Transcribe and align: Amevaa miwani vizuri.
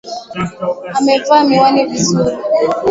Amevaa 0.97 1.43
miwani 1.47 1.81
vizuri. 1.89 2.33